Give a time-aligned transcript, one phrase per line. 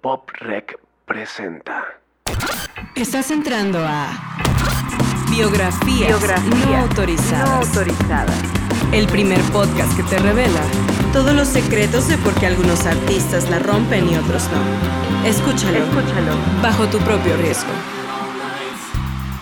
[0.00, 1.84] Pop Rec presenta.
[2.94, 4.08] Estás entrando a
[5.30, 8.38] Biografías, no, autorizadas.
[8.92, 10.62] El primer podcast que te revela
[11.12, 15.28] todos los secretos de por qué algunos artistas la rompen y otros no.
[15.28, 15.84] Escúchalo.
[15.84, 16.34] Escúchalo.
[16.62, 17.70] Bajo tu propio riesgo.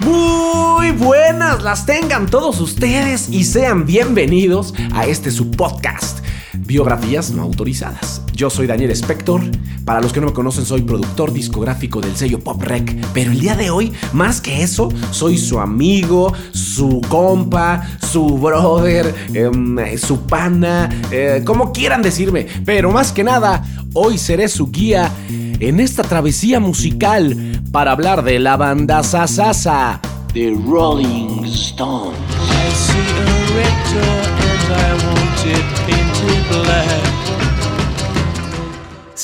[0.01, 6.25] Muy buenas las tengan todos ustedes y sean bienvenidos a este su podcast,
[6.67, 8.23] Biografías no autorizadas.
[8.33, 9.41] Yo soy Daniel Spector.
[9.85, 12.95] Para los que no me conocen, soy productor discográfico del sello Pop Rec.
[13.13, 19.15] Pero el día de hoy, más que eso, soy su amigo, su compa, su brother,
[19.35, 22.47] em, su pana, eh, como quieran decirme.
[22.65, 28.39] Pero más que nada, hoy seré su guía en esta travesía musical para hablar de
[28.39, 30.01] la banda Sasasa,
[30.33, 32.19] The Rolling Stones.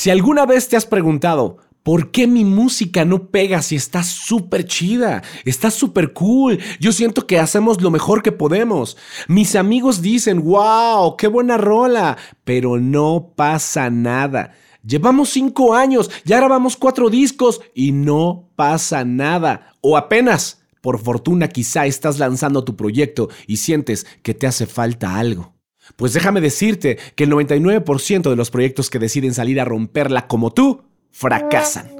[0.05, 4.67] Si alguna vez te has preguntado, ¿por qué mi música no pega si está súper
[4.67, 5.23] chida?
[5.47, 6.59] Está súper cool.
[6.79, 8.99] Yo siento que hacemos lo mejor que podemos.
[9.29, 12.19] Mis amigos dicen, wow, qué buena rola.
[12.45, 14.53] Pero no pasa nada.
[14.87, 19.73] Llevamos cinco años, ya grabamos cuatro discos y no pasa nada.
[19.81, 25.17] O apenas, por fortuna quizá estás lanzando tu proyecto y sientes que te hace falta
[25.17, 25.54] algo.
[25.97, 30.53] Pues déjame decirte que el 99% de los proyectos que deciden salir a romperla como
[30.53, 31.91] tú, fracasan.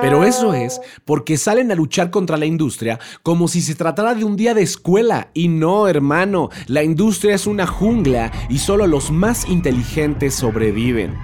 [0.00, 4.24] Pero eso es porque salen a luchar contra la industria como si se tratara de
[4.24, 5.30] un día de escuela.
[5.34, 11.14] Y no, hermano, la industria es una jungla y solo los más inteligentes sobreviven.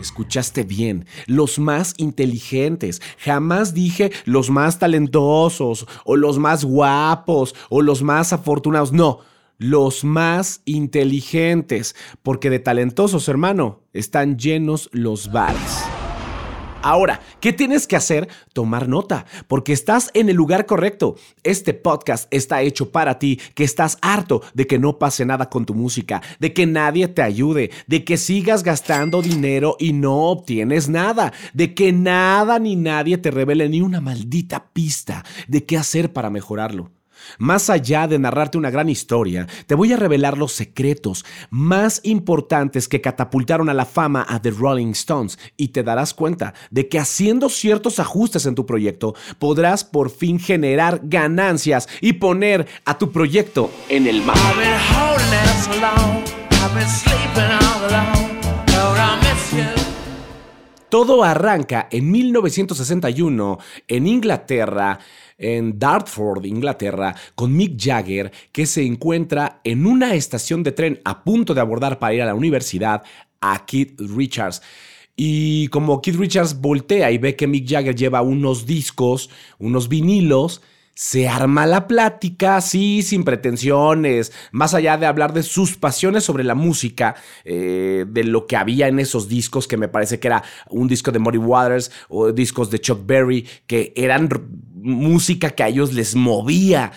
[0.00, 3.00] Escuchaste bien, los más inteligentes.
[3.18, 8.92] Jamás dije los más talentosos o los más guapos o los más afortunados.
[8.92, 9.20] No,
[9.58, 11.94] los más inteligentes.
[12.22, 15.84] Porque de talentosos, hermano, están llenos los bares.
[16.84, 18.28] Ahora, ¿qué tienes que hacer?
[18.52, 21.14] Tomar nota, porque estás en el lugar correcto.
[21.44, 25.64] Este podcast está hecho para ti, que estás harto de que no pase nada con
[25.64, 30.88] tu música, de que nadie te ayude, de que sigas gastando dinero y no obtienes
[30.88, 36.12] nada, de que nada ni nadie te revele ni una maldita pista de qué hacer
[36.12, 36.90] para mejorarlo.
[37.38, 42.88] Más allá de narrarte una gran historia, te voy a revelar los secretos más importantes
[42.88, 46.98] que catapultaron a la fama a The Rolling Stones y te darás cuenta de que
[46.98, 53.10] haciendo ciertos ajustes en tu proyecto podrás por fin generar ganancias y poner a tu
[53.10, 54.40] proyecto en el mapa.
[60.88, 63.58] Todo arranca en 1961
[63.88, 64.98] en Inglaterra,
[65.42, 71.22] en Dartford, Inglaterra, con Mick Jagger, que se encuentra en una estación de tren a
[71.24, 73.02] punto de abordar para ir a la universidad
[73.40, 74.62] a Keith Richards.
[75.14, 80.62] Y como Keith Richards voltea y ve que Mick Jagger lleva unos discos, unos vinilos,
[80.94, 86.44] se arma la plática, sí, sin pretensiones, más allá de hablar de sus pasiones sobre
[86.44, 87.14] la música,
[87.44, 91.10] eh, de lo que había en esos discos, que me parece que era un disco
[91.10, 94.28] de Muddy Waters o discos de Chuck Berry, que eran
[94.82, 96.92] música que a ellos les movía.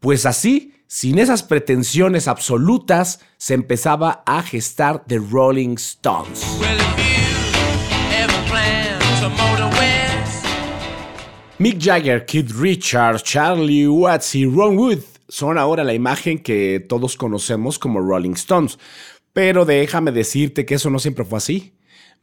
[0.00, 6.44] Pues así, sin esas pretensiones absolutas, se empezaba a gestar The Rolling Stones.
[11.58, 17.16] Mick Jagger, Keith Richards, Charlie Watts y Ron Wood son ahora la imagen que todos
[17.16, 18.78] conocemos como Rolling Stones.
[19.32, 21.73] Pero déjame decirte que eso no siempre fue así.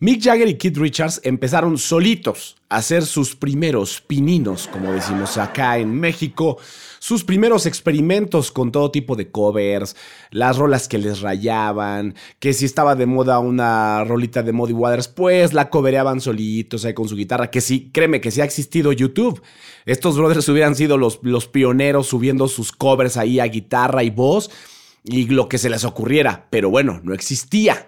[0.04, 5.78] Mick Jagger y Keith Richards empezaron solitos a hacer sus primeros pininos, como decimos acá
[5.78, 6.58] en México,
[6.98, 9.96] sus primeros experimentos con todo tipo de covers,
[10.32, 15.08] las rolas que les rayaban, que si estaba de moda una rolita de Muddy Waters,
[15.08, 18.92] pues la covereaban solitos ahí con su guitarra, que sí, créeme que sí ha existido
[18.92, 19.40] YouTube.
[19.86, 24.50] Estos brothers hubieran sido los, los pioneros subiendo sus covers ahí a guitarra y voz
[25.04, 27.88] y lo que se les ocurriera, pero bueno, no existía.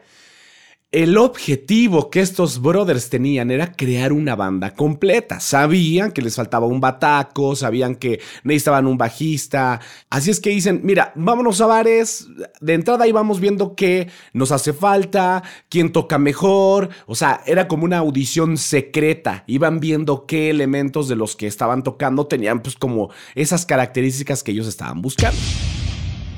[0.93, 5.39] El objetivo que estos brothers tenían era crear una banda completa.
[5.39, 9.81] Sabían que les faltaba un bataco, sabían que necesitaban un bajista.
[10.11, 12.27] Así es que dicen, mira, vámonos a bares.
[12.61, 16.89] De entrada íbamos viendo qué nos hace falta, quién toca mejor.
[17.07, 19.45] O sea, era como una audición secreta.
[19.47, 24.51] Iban viendo qué elementos de los que estaban tocando tenían pues como esas características que
[24.51, 25.39] ellos estaban buscando.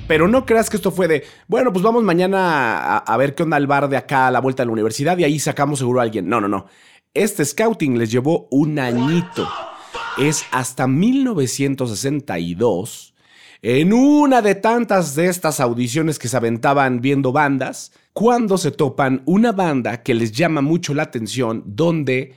[0.07, 3.57] Pero no creas que esto fue de, bueno, pues vamos mañana a, ver qué onda
[3.57, 6.03] el bar de acá a la vuelta de la universidad y ahí sacamos seguro a
[6.03, 6.29] alguien.
[6.29, 6.67] No, no, no.
[7.13, 9.49] Este scouting les llevó un añito.
[10.17, 13.15] Es hasta 1962,
[13.61, 19.23] en una de tantas de estas audiciones que se aventaban viendo bandas, cuando se topan
[19.25, 22.35] una banda que les llama mucho la atención, donde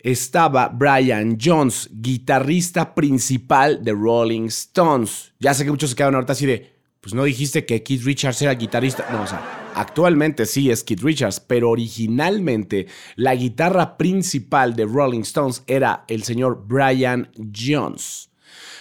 [0.00, 5.32] estaba Brian Jones, guitarrista principal de Rolling Stones.
[5.38, 6.73] Ya sé que muchos se quedaron ahorita así de,
[7.04, 9.06] pues no dijiste que Keith Richards era guitarrista.
[9.12, 12.86] No, o sea, actualmente sí es Keith Richards, pero originalmente
[13.16, 18.30] la guitarra principal de Rolling Stones era el señor Brian Jones.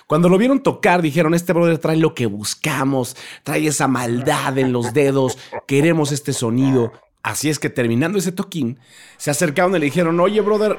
[0.08, 4.72] Cuando lo vieron tocar, dijeron, este brother trae lo que buscamos, trae esa maldad en
[4.72, 5.38] los dedos,
[5.68, 6.94] queremos este sonido.
[7.24, 8.80] Así es que terminando ese toquín,
[9.18, 10.78] se acercaron y le dijeron, oye brother,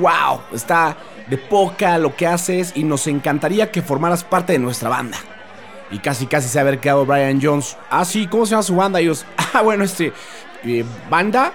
[0.00, 0.96] wow, está
[1.28, 5.18] de poca lo que haces y nos encantaría que formaras parte de nuestra banda.
[5.90, 7.76] Y casi casi se ha haber quedado Brian Jones.
[7.90, 9.00] Ah, sí, ¿cómo se llama su banda?
[9.00, 9.24] Ellos,
[9.54, 10.12] ah, bueno, este,
[10.64, 11.52] eh, banda.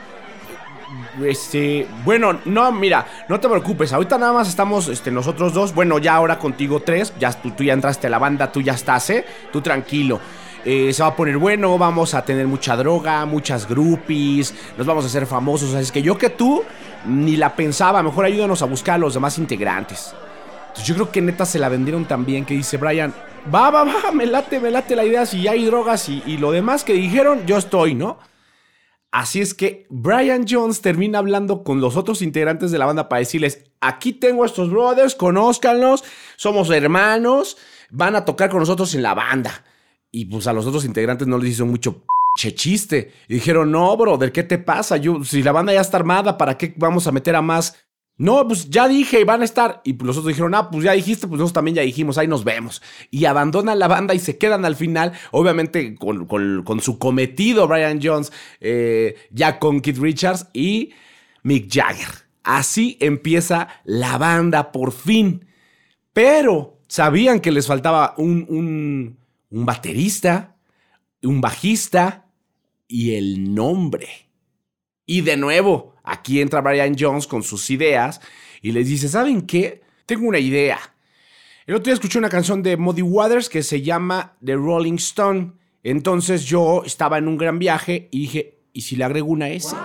[1.23, 5.97] Este, bueno, no, mira, no te preocupes, ahorita nada más estamos este, nosotros dos, bueno,
[5.97, 9.09] ya ahora contigo tres, ya tú, tú ya entraste a la banda, tú ya estás,
[9.09, 9.25] ¿eh?
[9.51, 10.19] Tú tranquilo.
[10.65, 15.03] Eh, se va a poner bueno, vamos a tener mucha droga, muchas groupies, nos vamos
[15.03, 15.73] a hacer famosos.
[15.73, 16.63] Así es que yo que tú
[17.05, 20.15] ni la pensaba, mejor ayúdanos a buscar a los demás integrantes.
[20.83, 23.13] Yo creo que neta se la vendieron también, que dice Brian,
[23.53, 26.51] va, va, va, me late, me late la idea, si hay drogas y, y lo
[26.51, 28.17] demás que dijeron, yo estoy, ¿no?
[29.11, 33.19] Así es que Brian Jones termina hablando con los otros integrantes de la banda para
[33.19, 36.03] decirles, aquí tengo a estos brothers, conózcanlos,
[36.35, 37.57] somos hermanos,
[37.91, 39.63] van a tocar con nosotros en la banda.
[40.11, 42.03] Y pues a los otros integrantes no les hizo mucho
[42.35, 43.13] che chiste.
[43.27, 44.97] Y dijeron, no, brother, ¿qué te pasa?
[44.97, 47.77] Yo, si la banda ya está armada, ¿para qué vamos a meter a más?
[48.17, 49.81] No, pues ya dije, van a estar.
[49.83, 52.27] Y pues los otros dijeron, ah, pues ya dijiste, pues nosotros también ya dijimos, ahí
[52.27, 52.81] nos vemos.
[53.09, 58.31] Y abandonan la banda y se quedan al final, obviamente con, su cometido Brian Jones,
[58.59, 60.91] eh, ya con Keith Richards y
[61.41, 62.23] Mick Jagger.
[62.43, 65.45] Así empieza la banda por fin.
[66.13, 69.17] Pero sabían que les faltaba un
[69.53, 70.55] un baterista,
[71.21, 72.25] un bajista
[72.87, 74.22] y el nombre.
[75.05, 78.21] Y de nuevo, aquí entra Brian Jones con sus ideas
[78.61, 79.81] y les dice, ¿saben qué?
[80.05, 80.79] Tengo una idea.
[81.65, 85.53] El otro día escuché una canción de Muddy Waters que se llama The Rolling Stone.
[85.83, 89.75] Entonces yo estaba en un gran viaje y dije, ¿y si le agrego una S?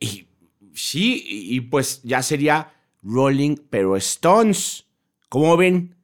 [0.00, 0.28] Y
[0.74, 4.86] sí, y pues ya sería Rolling pero Stones.
[5.28, 5.96] ¿Cómo ven?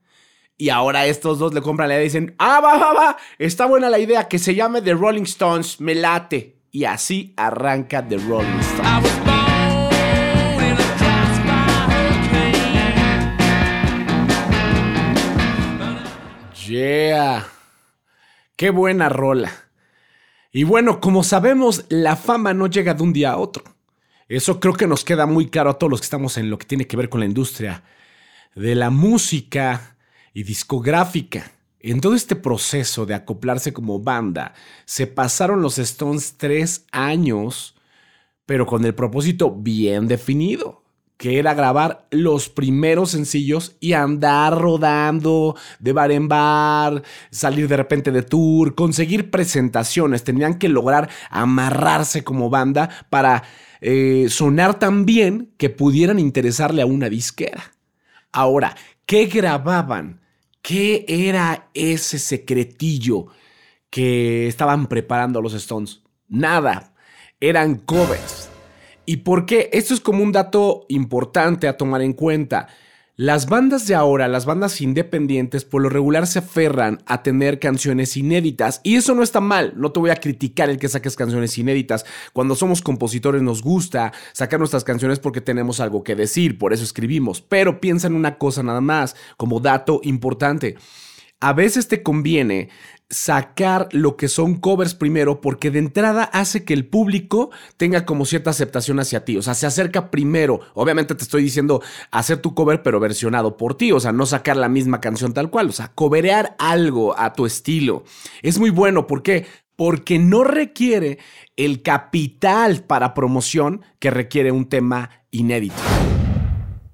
[0.57, 3.65] Y ahora estos dos le compran la idea y dicen, ah, va, va, va, está
[3.65, 6.60] buena la idea, que se llame The Rolling Stones, me late.
[6.71, 9.11] Y así arranca The Rolling Stones.
[16.67, 17.47] Yeah.
[18.57, 19.51] Qué buena rola.
[20.53, 23.65] Y bueno, como sabemos, la fama no llega de un día a otro.
[24.29, 26.67] Eso creo que nos queda muy claro a todos los que estamos en lo que
[26.67, 27.83] tiene que ver con la industria
[28.55, 29.97] de la música,
[30.33, 31.53] y discográfica.
[31.83, 34.53] En todo este proceso de acoplarse como banda,
[34.85, 37.75] se pasaron los Stones tres años,
[38.45, 40.83] pero con el propósito bien definido,
[41.17, 47.79] que era grabar los primeros sencillos y andar rodando de bar en bar, salir de
[47.79, 50.23] repente de tour, conseguir presentaciones.
[50.23, 53.43] Tenían que lograr amarrarse como banda para
[53.81, 57.73] eh, sonar tan bien que pudieran interesarle a una disquera.
[58.33, 58.77] Ahora,
[59.07, 60.20] ¿qué grababan?
[60.63, 63.27] ¿Qué era ese secretillo
[63.89, 66.03] que estaban preparando los Stones?
[66.29, 66.95] Nada,
[67.41, 68.49] eran covers.
[69.07, 69.71] ¿Y por qué?
[69.73, 72.69] Esto es como un dato importante a tomar en cuenta.
[73.23, 78.17] Las bandas de ahora, las bandas independientes, por lo regular se aferran a tener canciones
[78.17, 78.81] inéditas.
[78.83, 82.07] Y eso no está mal, no te voy a criticar el que saques canciones inéditas.
[82.33, 86.83] Cuando somos compositores nos gusta sacar nuestras canciones porque tenemos algo que decir, por eso
[86.83, 87.43] escribimos.
[87.43, 90.77] Pero piensa en una cosa nada más, como dato importante.
[91.41, 92.71] A veces te conviene
[93.11, 98.25] sacar lo que son covers primero porque de entrada hace que el público tenga como
[98.25, 100.61] cierta aceptación hacia ti, o sea, se acerca primero.
[100.75, 104.57] Obviamente te estoy diciendo hacer tu cover pero versionado por ti, o sea, no sacar
[104.57, 108.05] la misma canción tal cual, o sea, coverear algo a tu estilo.
[108.43, 109.47] Es muy bueno, ¿por qué?
[109.75, 111.19] Porque no requiere
[111.57, 115.75] el capital para promoción que requiere un tema inédito.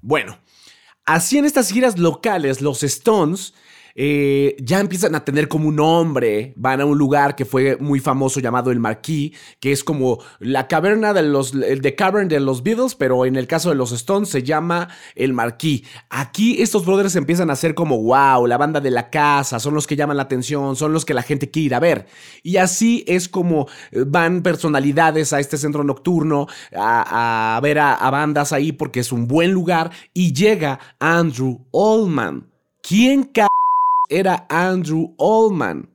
[0.01, 0.39] Bueno,
[1.05, 3.53] así en estas giras locales, los Stones
[3.99, 7.99] eh, ya empiezan a tener como un nombre, van a un lugar que fue muy
[7.99, 12.61] famoso llamado el Marquis, que es como la caverna de los, de Cavern de los
[12.61, 15.81] Beatles, pero en el caso de los Stones se llama el Marquis.
[16.11, 19.87] Aquí estos brothers empiezan a ser como, wow, la banda de la casa, son los
[19.87, 22.05] que llaman la atención, son los que la gente quiere ir a ver.
[22.43, 28.11] Y así es como eh, van personalidades a este centro nocturno a, ver a, a
[28.11, 32.45] bandas ahí porque es un buen lugar y llega Andrew Allman.
[32.83, 33.23] ¿Quién
[34.09, 35.89] era Andrew Allman.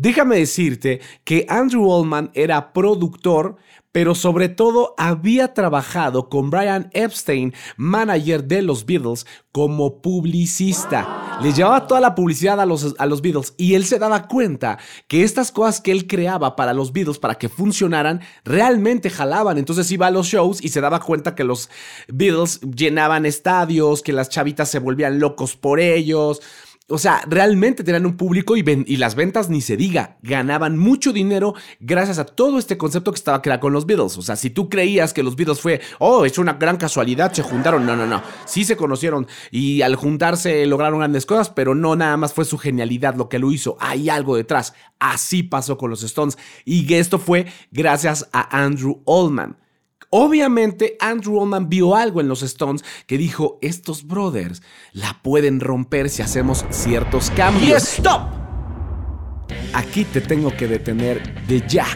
[0.00, 3.56] Déjame decirte que Andrew Oldman era productor,
[3.92, 11.38] pero sobre todo había trabajado con Brian Epstein, manager de los Beatles, como publicista.
[11.42, 14.78] Le llevaba toda la publicidad a los, a los Beatles y él se daba cuenta
[15.06, 19.58] que estas cosas que él creaba para los Beatles, para que funcionaran, realmente jalaban.
[19.58, 21.68] Entonces iba a los shows y se daba cuenta que los
[22.08, 26.40] Beatles llenaban estadios, que las chavitas se volvían locos por ellos.
[26.90, 30.18] O sea, realmente tenían un público y, y, las ventas ni se diga.
[30.22, 34.18] Ganaban mucho dinero gracias a todo este concepto que estaba creado con los Beatles.
[34.18, 37.42] O sea, si tú creías que los Beatles fue, oh, es una gran casualidad, se
[37.42, 37.86] juntaron.
[37.86, 38.22] No, no, no.
[38.44, 42.58] Sí se conocieron y al juntarse lograron grandes cosas, pero no nada más fue su
[42.58, 43.76] genialidad lo que lo hizo.
[43.80, 44.74] Hay algo detrás.
[44.98, 46.36] Así pasó con los Stones.
[46.64, 49.59] Y esto fue gracias a Andrew Oldman.
[50.12, 54.60] Obviamente Andrew Oldman vio algo en los Stones que dijo, estos brothers
[54.92, 57.84] la pueden romper si hacemos ciertos cambios.
[57.84, 58.22] ¡Y stop!
[59.72, 61.86] Aquí te tengo que detener de ya,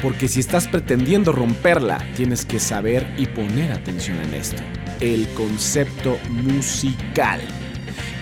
[0.00, 4.62] porque si estás pretendiendo romperla, tienes que saber y poner atención en esto.
[5.00, 7.42] El concepto musical.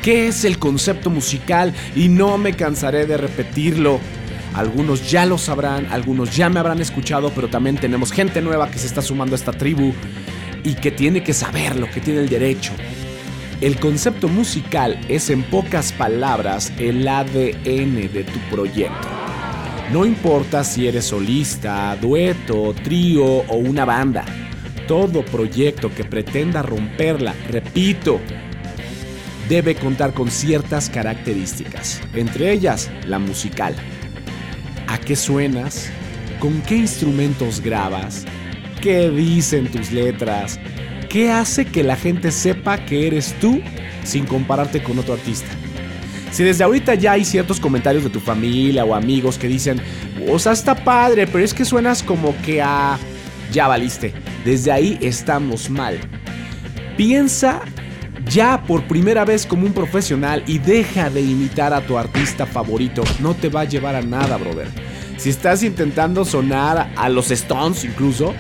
[0.03, 1.73] ¿Qué es el concepto musical?
[1.95, 4.01] Y no me cansaré de repetirlo.
[4.55, 8.79] Algunos ya lo sabrán, algunos ya me habrán escuchado, pero también tenemos gente nueva que
[8.79, 9.93] se está sumando a esta tribu
[10.65, 12.73] y que tiene que saberlo, que tiene el derecho.
[13.61, 19.09] El concepto musical es en pocas palabras el ADN de tu proyecto.
[19.93, 24.25] No importa si eres solista, dueto, trío o una banda.
[24.87, 28.21] Todo proyecto que pretenda romperla, repito,
[29.49, 33.75] debe contar con ciertas características, entre ellas la musical.
[34.89, 35.91] ¿A qué suenas?
[36.41, 38.25] ¿Con qué instrumentos grabas?
[38.81, 40.59] ¿Qué dicen tus letras?
[41.11, 43.61] ¿Qué hace que la gente sepa que eres tú
[44.03, 45.49] sin compararte con otro artista?
[46.31, 49.79] Si desde ahorita ya hay ciertos comentarios de tu familia o amigos que dicen,
[50.27, 52.99] o sea, está padre, pero es que suenas como que a...
[53.53, 54.15] Ya valiste.
[54.43, 55.99] Desde ahí estamos mal.
[56.97, 57.61] Piensa
[58.27, 63.03] ya por primera vez como un profesional y deja de imitar a tu artista favorito.
[63.21, 64.69] No te va a llevar a nada, brother.
[65.17, 68.35] Si estás intentando sonar a los Stones incluso,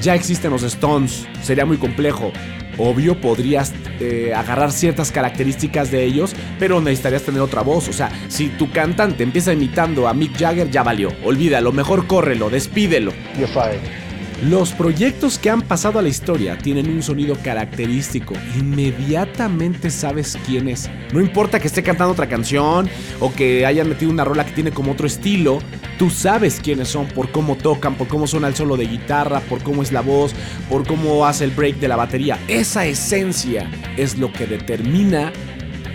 [0.00, 1.26] ya existen los Stones.
[1.42, 2.32] Sería muy complejo.
[2.78, 7.88] Obvio, podrías eh, agarrar ciertas características de ellos, pero necesitarías tener otra voz.
[7.88, 11.10] O sea, si tu cantante empieza imitando a Mick Jagger, ya valió.
[11.24, 13.12] Olvídalo, mejor córrelo, despídelo.
[13.38, 14.05] You're.
[14.42, 18.34] Los proyectos que han pasado a la historia tienen un sonido característico.
[18.58, 20.90] Inmediatamente sabes quién es.
[21.14, 22.86] No importa que esté cantando otra canción
[23.18, 25.58] o que hayan metido una rola que tiene como otro estilo.
[25.98, 29.62] Tú sabes quiénes son por cómo tocan, por cómo suena el solo de guitarra, por
[29.62, 30.34] cómo es la voz,
[30.68, 32.38] por cómo hace el break de la batería.
[32.46, 35.32] Esa esencia es lo que determina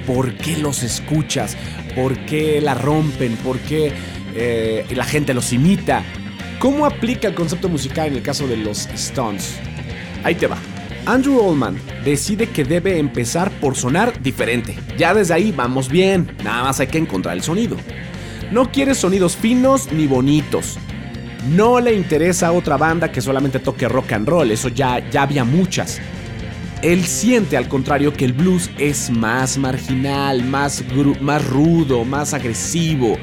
[0.07, 1.55] por qué los escuchas,
[1.95, 3.91] por qué la rompen, por qué
[4.33, 6.03] eh, la gente los imita.
[6.61, 9.57] ¿Cómo aplica el concepto musical en el caso de los Stones?
[10.23, 10.57] Ahí te va.
[11.07, 11.75] Andrew Oldman
[12.05, 14.77] decide que debe empezar por sonar diferente.
[14.95, 17.77] Ya desde ahí vamos bien, nada más hay que encontrar el sonido.
[18.51, 20.77] No quiere sonidos finos ni bonitos.
[21.49, 25.43] No le interesa otra banda que solamente toque rock and roll, eso ya, ya había
[25.43, 25.99] muchas.
[26.83, 30.83] Él siente al contrario que el blues es más marginal, más,
[31.21, 33.17] más rudo, más agresivo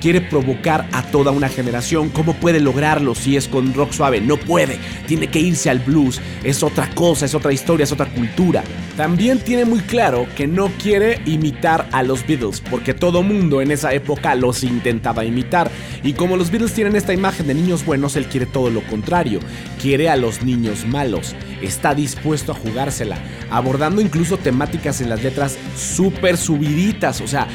[0.00, 2.08] quiere provocar a toda una generación.
[2.10, 4.20] ¿Cómo puede lograrlo si es con rock suave?
[4.20, 4.78] No puede.
[5.06, 6.20] Tiene que irse al blues.
[6.42, 8.62] Es otra cosa, es otra historia, es otra cultura.
[8.96, 13.70] También tiene muy claro que no quiere imitar a los Beatles, porque todo mundo en
[13.70, 15.70] esa época los intentaba imitar.
[16.02, 19.40] Y como los Beatles tienen esta imagen de niños buenos, él quiere todo lo contrario.
[19.80, 21.34] Quiere a los niños malos.
[21.62, 23.18] Está dispuesto a jugársela,
[23.50, 27.20] abordando incluso temáticas en las letras súper subiditas.
[27.20, 27.48] O sea,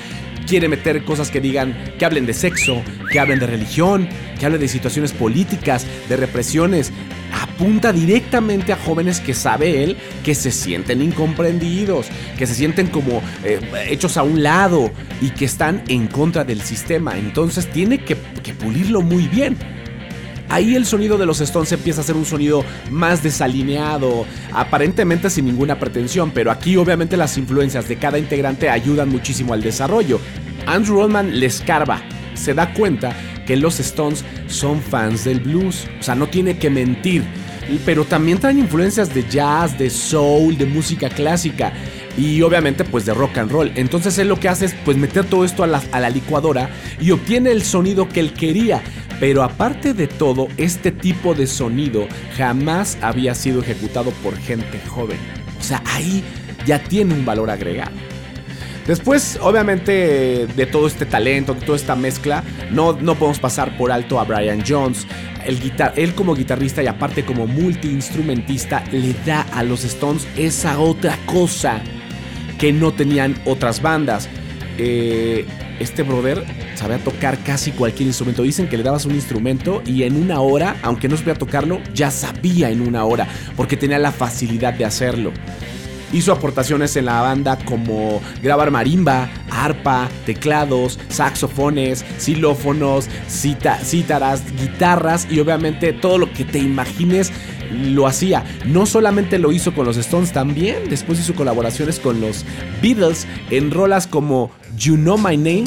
[0.44, 2.82] quiere meter cosas que digan, que hablen de sexo,
[3.12, 4.08] que hablen de religión,
[4.40, 6.92] que hablen de situaciones políticas, de represiones.
[7.42, 12.08] Apunta directamente a jóvenes que sabe él que se sienten incomprendidos,
[12.38, 13.60] que se sienten como eh,
[13.90, 17.18] hechos a un lado y que están en contra del sistema.
[17.18, 19.58] Entonces tiene que, que pulirlo muy bien.
[20.54, 25.46] Ahí el sonido de los Stones empieza a ser un sonido más desalineado, aparentemente sin
[25.46, 30.20] ninguna pretensión, pero aquí obviamente las influencias de cada integrante ayudan muchísimo al desarrollo.
[30.68, 32.04] Andrew Oldman le escarba,
[32.36, 33.16] se da cuenta
[33.48, 37.24] que los Stones son fans del blues, o sea, no tiene que mentir,
[37.84, 41.74] pero también traen influencias de jazz, de soul, de música clásica
[42.16, 43.72] y obviamente pues de rock and roll.
[43.74, 46.70] Entonces él lo que hace es pues meter todo esto a la licuadora
[47.02, 48.84] y obtiene el sonido que él quería.
[49.24, 55.18] Pero aparte de todo, este tipo de sonido jamás había sido ejecutado por gente joven.
[55.58, 56.22] O sea, ahí
[56.66, 57.94] ya tiene un valor agregado.
[58.86, 63.94] Después, obviamente, de todo este talento, de toda esta mezcla, no, no podemos pasar por
[63.94, 65.08] alto a Brian Jones.
[65.46, 70.80] El guitar él como guitarrista y aparte como multiinstrumentista le da a los Stones esa
[70.80, 71.80] otra cosa
[72.60, 74.28] que no tenían otras bandas.
[74.78, 75.46] Eh,
[75.80, 76.44] este brother
[76.76, 78.44] sabía tocar casi cualquier instrumento.
[78.44, 82.12] Dicen que le dabas un instrumento y en una hora, aunque no supiera tocarlo, ya
[82.12, 85.32] sabía en una hora, porque tenía la facilidad de hacerlo.
[86.14, 95.40] Hizo aportaciones en la banda como grabar marimba, arpa, teclados, saxofones, xilófonos, cítaras, guitarras y
[95.40, 97.32] obviamente todo lo que te imagines
[97.74, 98.44] lo hacía.
[98.66, 102.46] No solamente lo hizo con los Stones, también después hizo colaboraciones con los
[102.82, 105.66] Beatles en rolas como You Know My Name.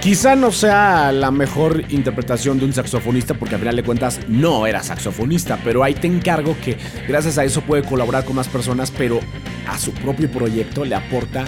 [0.00, 4.66] Quizá no sea la mejor interpretación de un saxofonista porque al final de cuentas no
[4.66, 8.90] era saxofonista, pero ahí te encargo que gracias a eso puede colaborar con más personas,
[8.90, 9.20] pero
[9.68, 11.44] a su propio proyecto le aporta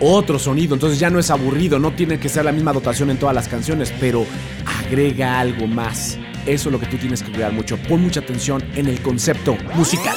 [0.00, 3.18] otro sonido, entonces ya no es aburrido, no tiene que ser la misma dotación en
[3.18, 4.24] todas las canciones, pero
[4.64, 6.18] agrega algo más.
[6.46, 7.76] Eso es lo que tú tienes que cuidar mucho.
[7.88, 10.16] Pon mucha atención en el concepto musical.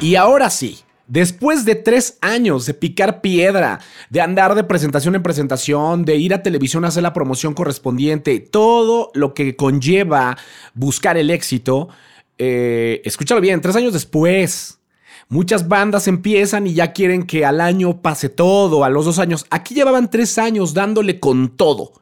[0.00, 0.80] Y ahora sí,
[1.10, 6.32] después de tres años de picar piedra, de andar de presentación en presentación, de ir
[6.32, 10.38] a televisión a hacer la promoción correspondiente, todo lo que conlleva
[10.72, 11.88] buscar el éxito,
[12.38, 14.78] eh, escúchalo bien, tres años después,
[15.28, 19.46] muchas bandas empiezan y ya quieren que al año pase todo, a los dos años.
[19.50, 21.99] Aquí llevaban tres años dándole con todo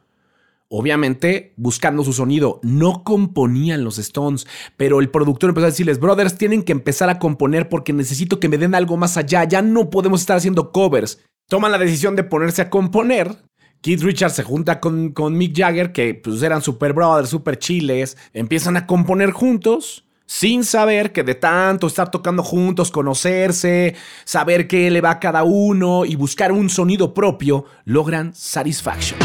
[0.69, 2.59] obviamente buscando su sonido.
[2.63, 4.47] No componían los Stones,
[4.77, 8.49] pero el productor empezó a decirles, brothers, tienen que empezar a componer porque necesito que
[8.49, 11.19] me den algo más allá, ya no podemos estar haciendo covers.
[11.47, 13.35] Toman la decisión de ponerse a componer.
[13.81, 18.17] Keith Richards se junta con, con Mick Jagger, que pues eran super brothers, super chiles,
[18.33, 23.95] empiezan a componer juntos sin saber que de tanto estar tocando juntos, conocerse,
[24.25, 29.17] saber qué le va a cada uno y buscar un sonido propio, logran Satisfaction.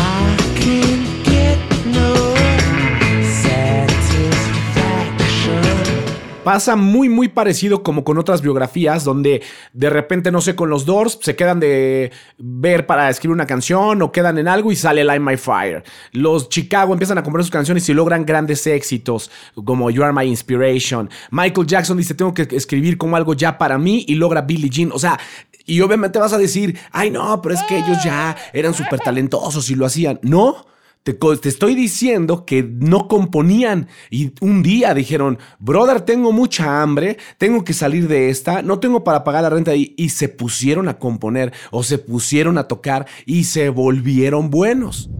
[6.44, 10.84] Pasa muy, muy parecido como con otras biografías, donde de repente, no sé, con los
[10.84, 15.04] Doors se quedan de ver para escribir una canción o quedan en algo y sale
[15.04, 15.82] Light My Fire.
[16.12, 19.30] Los Chicago empiezan a comprar sus canciones y logran grandes éxitos,
[19.64, 21.08] como You Are My Inspiration.
[21.30, 24.90] Michael Jackson dice: Tengo que escribir como algo ya para mí y logra Billie Jean.
[24.92, 25.18] O sea,
[25.64, 29.70] y obviamente vas a decir: Ay, no, pero es que ellos ya eran súper talentosos
[29.70, 30.20] y lo hacían.
[30.22, 30.66] No.
[31.04, 31.18] Te,
[31.50, 33.88] estoy diciendo que no componían.
[34.08, 39.04] Y un día dijeron, brother, tengo mucha hambre, tengo que salir de esta, no tengo
[39.04, 43.44] para pagar la renta y, se pusieron a componer o se pusieron a tocar y
[43.44, 45.10] se volvieron buenos.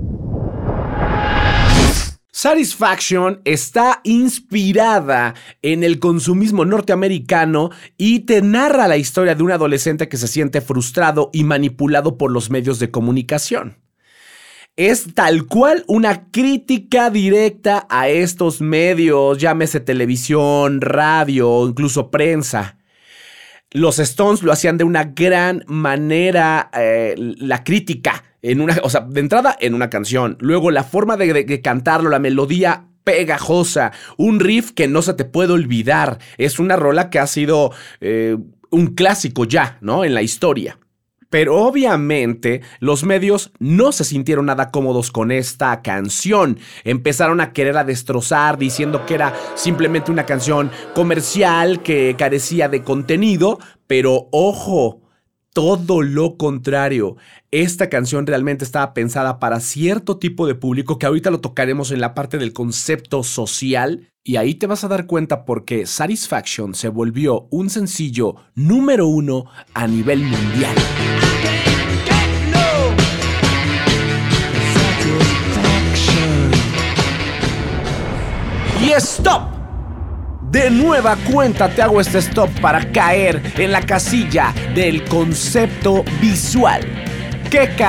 [2.30, 10.08] Satisfaction está inspirada en el consumismo norteamericano y te narra la historia de un adolescente
[10.08, 13.83] que se siente frustrado y manipulado por los medios de comunicación
[14.76, 22.78] es tal cual una crítica directa a estos medios, llámese televisión, radio, incluso prensa.
[23.70, 29.00] Los Stones lo hacían de una gran manera, eh, la crítica, en una, o sea,
[29.00, 34.72] de entrada en una canción, luego la forma de, cantarlo, la melodía pegajosa, un riff
[34.72, 38.36] que no se te puede olvidar, es una rola que ha sido eh,
[38.70, 40.04] un clásico ya, ¿no?
[40.04, 40.78] En la historia.
[41.34, 46.60] Pero obviamente los medios no se sintieron nada cómodos con esta canción.
[46.84, 53.58] Empezaron a quererla destrozar diciendo que era simplemente una canción comercial que carecía de contenido.
[53.88, 55.00] Pero ojo,
[55.52, 57.16] todo lo contrario.
[57.50, 62.00] Esta canción realmente estaba pensada para cierto tipo de público que ahorita lo tocaremos en
[62.00, 64.08] la parte del concepto social.
[64.26, 69.44] Y ahí te vas a dar cuenta porque Satisfaction se volvió un sencillo número uno
[69.74, 70.74] a nivel mundial.
[78.82, 79.42] Y stop.
[80.50, 86.80] De nueva cuenta te hago este stop para caer en la casilla del concepto visual.
[87.50, 87.84] ¿Qué c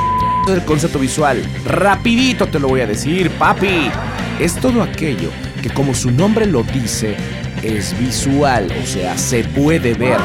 [0.48, 1.42] es el concepto visual?
[1.64, 3.90] Rapidito te lo voy a decir, papi.
[4.38, 5.30] Es todo aquello
[5.66, 7.16] que como su nombre lo dice,
[7.62, 10.18] es visual, o sea, se puede ver.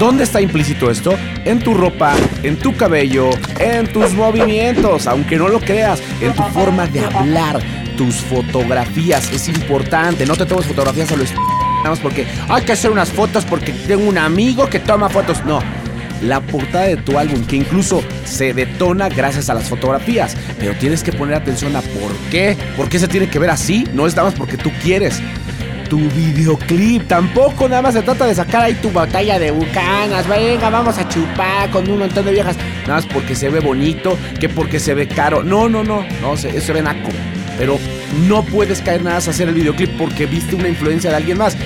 [0.00, 1.14] ¿Dónde está implícito esto?
[1.44, 6.42] En tu ropa, en tu cabello, en tus movimientos, aunque no lo creas, en tu
[6.44, 7.60] forma de hablar,
[7.96, 9.30] tus fotografías.
[9.32, 11.30] Es importante, no te tomes fotografías a los
[11.78, 15.44] nada más porque hay que hacer unas fotos porque tengo un amigo que toma fotos.
[15.44, 15.60] No,
[16.22, 20.36] la portada de tu álbum, que incluso se detona gracias a las fotografías.
[20.58, 22.56] Pero tienes que poner atención a por qué.
[22.76, 23.86] ¿Por qué se tiene que ver así?
[23.92, 25.20] No es nada más porque tú quieres
[25.88, 27.06] tu videoclip.
[27.08, 30.28] Tampoco nada más se trata de sacar ahí tu botella de bucanas.
[30.28, 32.56] Venga, vamos a chupar con un montón de viejas.
[32.82, 35.42] Nada más porque se ve bonito, que porque se ve caro.
[35.42, 36.04] No, no, no.
[36.20, 37.10] No, se, se ve naco.
[37.58, 37.78] Pero
[38.28, 41.56] no puedes caer nada a hacer el videoclip porque viste una influencia de alguien más.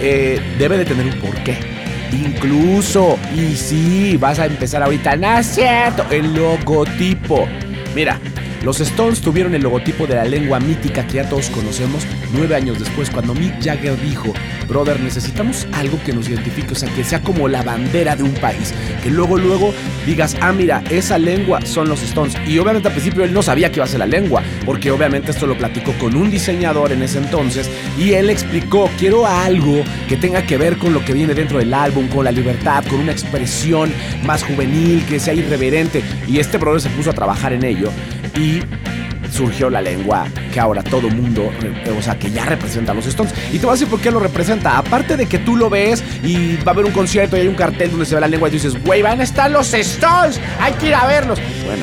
[0.00, 1.73] Eh, debe de tener un porqué.
[2.12, 7.46] Incluso, y sí, vas a empezar ahorita, no es cierto, el logotipo.
[7.94, 8.18] Mira,
[8.64, 12.78] los Stones tuvieron el logotipo de la lengua mítica que ya todos conocemos nueve años
[12.78, 14.32] después, cuando Mick Jagger dijo,
[14.66, 18.32] brother, necesitamos algo que nos identifique, o sea, que sea como la bandera de un
[18.32, 18.72] país,
[19.02, 19.74] que luego, luego
[20.06, 22.34] digas, ah, mira, esa lengua son los Stones.
[22.46, 25.32] Y obviamente al principio él no sabía que iba a ser la lengua, porque obviamente
[25.32, 30.16] esto lo platicó con un diseñador en ese entonces, y él explicó, quiero algo que
[30.16, 33.12] tenga que ver con lo que viene dentro del álbum, con la libertad, con una
[33.12, 33.92] expresión
[34.24, 36.02] más juvenil, que sea irreverente.
[36.26, 37.90] Y este brother se puso a trabajar en ello
[38.36, 38.60] y
[39.30, 41.50] surgió la lengua que ahora todo mundo,
[41.98, 43.34] o sea, que ya representa a los Stones.
[43.52, 44.78] Y te voy a decir por qué lo representa.
[44.78, 47.56] Aparte de que tú lo ves y va a haber un concierto y hay un
[47.56, 50.72] cartel donde se ve la lengua y dices, güey, van a estar los Stones, hay
[50.74, 51.40] que ir a verlos.
[51.64, 51.82] Bueno,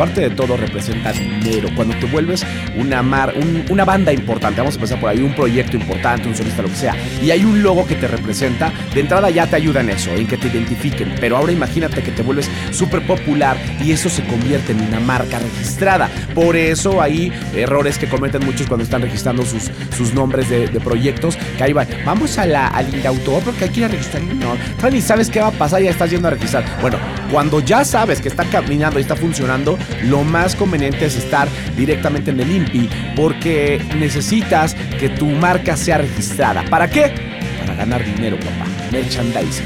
[0.00, 1.68] aparte de todo, representa dinero.
[1.76, 2.42] Cuando te vuelves
[2.74, 3.34] una, mar,
[3.68, 6.76] una banda importante, vamos a empezar por ahí, un proyecto importante, un solista, lo que
[6.76, 10.10] sea, y hay un logo que te representa, de entrada ya te ayuda en eso,
[10.12, 11.16] en que te identifiquen.
[11.20, 15.38] Pero ahora imagínate que te vuelves súper popular y eso se convierte en una marca
[15.38, 16.08] registrada.
[16.34, 21.36] Por eso hay errores que cometen muchos cuando están registrando sus, sus nombres de, proyectos,
[21.58, 24.22] que ahí van, vamos a la, al Indautor porque hay que ir a registrar.
[24.22, 24.56] No,
[24.90, 26.64] ni sabes qué va a pasar, ya estás yendo a registrar.
[26.80, 26.96] Bueno,
[27.30, 32.30] cuando ya sabes que está caminando y está funcionando, lo más conveniente es estar directamente
[32.30, 36.64] en el INPI porque necesitas que tu marca sea registrada.
[36.70, 37.12] ¿Para qué?
[37.60, 38.66] Para ganar dinero, papá.
[38.92, 39.64] Merchandising.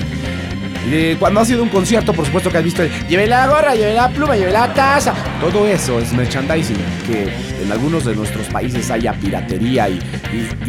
[1.19, 3.95] cuando has ido a un concierto, por supuesto que has visto el la gorra, lleve
[3.95, 5.15] la pluma, lleve la taza.
[5.41, 6.77] Todo eso es merchandising.
[7.07, 7.33] Que
[7.63, 10.01] en algunos de nuestros países haya piratería y,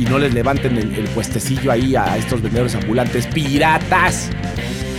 [0.10, 4.30] no les levanten el, el puestecillo ahí a estos vendedores ambulantes piratas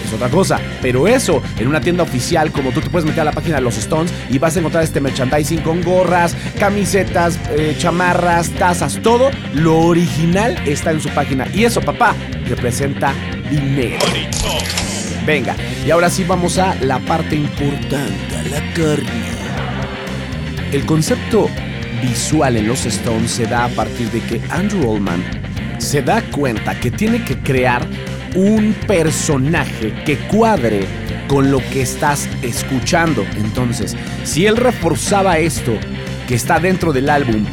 [0.07, 0.59] es otra cosa.
[0.83, 3.63] Pero eso, en una tienda oficial, como tú te puedes meter a la página de
[3.63, 9.31] los Stones y vas a encontrar este merchandising con gorras, camisetas, eh, chamarras, tazas, todo
[9.53, 11.47] lo original está en su página.
[11.53, 12.15] Y eso, papá,
[12.49, 13.13] representa
[13.51, 13.99] dinero.
[15.27, 19.27] Venga, y ahora sí vamos a la parte importante, la carne.
[20.73, 21.49] El concepto
[22.03, 25.23] visual en los Stones se da a partir de que Andrew Oldman
[25.79, 27.87] se da cuenta que tiene que crear
[28.37, 30.87] un personaje que cuadre
[31.27, 33.27] con lo que estás escuchando.
[33.37, 35.73] Entonces, si él reforzaba esto
[36.29, 37.45] que está dentro del álbum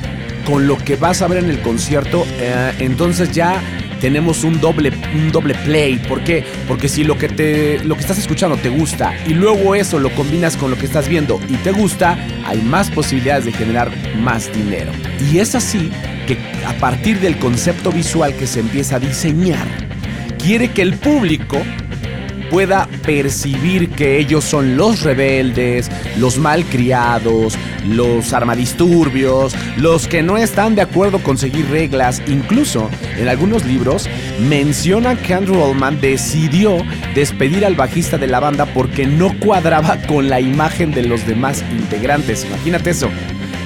[0.45, 3.61] con lo que vas a ver en el concierto, eh, entonces ya
[4.01, 5.97] tenemos un doble, un doble play.
[5.97, 6.43] ¿Por qué?
[6.67, 10.13] Porque si lo que, te, lo que estás escuchando te gusta y luego eso lo
[10.13, 14.51] combinas con lo que estás viendo y te gusta, hay más posibilidades de generar más
[14.53, 14.91] dinero.
[15.31, 15.89] Y es así
[16.27, 19.82] que a partir del concepto visual que se empieza a diseñar,
[20.43, 21.57] quiere que el público
[22.51, 30.75] pueda percibir que ellos son los rebeldes, los malcriados, los armadisturbios, los que no están
[30.75, 32.21] de acuerdo con seguir reglas.
[32.27, 34.09] Incluso en algunos libros
[34.49, 36.77] mencionan que Andrew Oldman decidió
[37.15, 41.63] despedir al bajista de la banda porque no cuadraba con la imagen de los demás
[41.71, 42.45] integrantes.
[42.45, 43.09] Imagínate eso.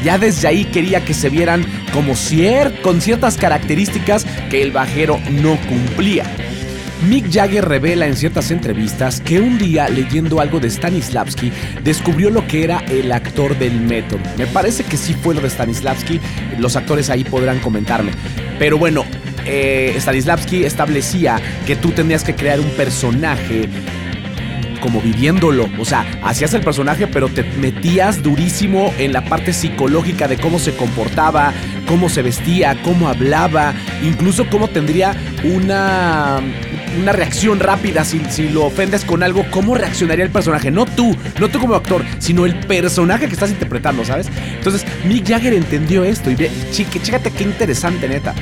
[0.04, 5.20] Ya desde ahí quería que se vieran como cier con ciertas características que el bajero
[5.32, 6.24] no cumplía.
[7.03, 11.51] Mick Jagger revela en ciertas entrevistas que un día leyendo algo de Stanislavski
[11.83, 14.19] descubrió lo que era el actor del método.
[14.38, 16.19] Me parece que sí fue lo de Stanislavski,
[16.57, 18.12] los actores ahí podrán comentarme.
[18.57, 19.05] Pero bueno,
[19.45, 23.69] eh, Stanislavski establecía que tú tenías que crear un personaje
[24.78, 25.70] como viviéndolo.
[25.80, 30.60] O sea, hacías el personaje, pero te metías durísimo en la parte psicológica de cómo
[30.60, 31.54] se comportaba,
[31.88, 36.40] cómo se vestía, cómo hablaba, incluso cómo tendría una,
[37.00, 40.72] una reacción rápida si, si lo ofendes con algo, cómo reaccionaría el personaje.
[40.72, 44.28] No tú, no tú como actor, sino el personaje que estás interpretando, ¿sabes?
[44.58, 48.34] Entonces, Mick Jagger entendió esto y ve, chécate qué interesante, neta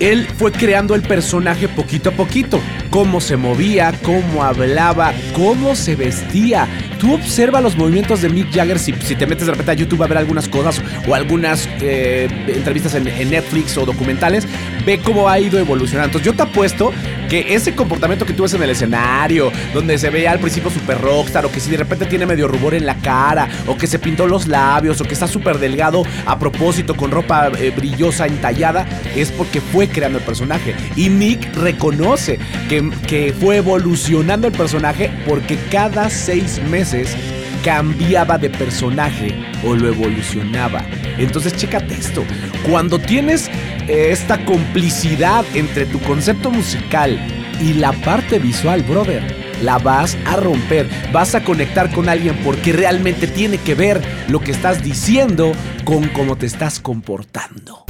[0.00, 2.60] él fue creando el personaje poquito a poquito.
[2.90, 6.68] Cómo se movía, cómo hablaba, cómo se vestía.
[6.98, 10.06] Tú observa los movimientos de Mick Jagger si, te metes de repente a YouTube a
[10.06, 14.46] ver algunas cosas o algunas eh, entrevistas en, Netflix o documentales.
[14.84, 16.06] Ve cómo ha ido evolucionando.
[16.18, 16.92] Entonces yo te apuesto
[17.28, 21.00] que ese comportamiento que tú ves en el escenario, donde se ve al principio super
[21.00, 23.98] rockstar, o que si de repente tiene medio rubor en la cara, o que se
[23.98, 28.86] pintó los labios, o que está súper delgado a propósito con ropa eh, brillosa entallada,
[29.16, 30.74] es porque fue creando el personaje.
[30.96, 37.16] Y Nick reconoce que, que fue evolucionando el personaje porque cada seis meses
[37.64, 40.84] cambiaba de personaje o lo evolucionaba.
[41.16, 42.22] Entonces, chécate esto.
[42.68, 43.50] Cuando tienes
[43.88, 47.18] esta complicidad entre tu concepto musical
[47.60, 49.22] y la parte visual, brother,
[49.62, 50.88] la vas a romper.
[51.12, 55.52] Vas a conectar con alguien porque realmente tiene que ver lo que estás diciendo
[55.84, 57.84] con cómo te estás comportando.